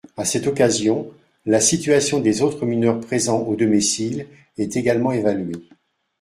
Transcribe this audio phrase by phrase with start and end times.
[0.17, 1.11] À cette occasion,
[1.45, 4.25] la situation des autres mineurs présents au domicile
[4.57, 5.69] est également évaluée.